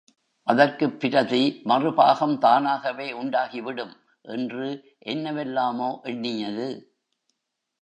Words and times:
அதற்குப் 0.47 0.99
பிரதி 0.99 1.61
மறு 1.63 1.93
பாகம் 1.93 2.37
தானாகவே 2.37 3.11
உண்டாகிவிடும்... 3.11 3.93
என்று 4.25 4.67
என்னவெல்லாமோ 4.99 5.99
எண்ணியது. 6.03 6.67